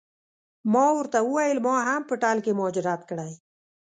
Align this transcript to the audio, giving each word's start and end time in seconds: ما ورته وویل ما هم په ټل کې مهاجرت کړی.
ما 0.73 0.85
ورته 0.97 1.17
وویل 1.23 1.57
ما 1.67 1.75
هم 1.87 2.01
په 2.09 2.15
ټل 2.21 2.37
کې 2.45 2.51
مهاجرت 2.59 3.01
کړی. 3.09 3.31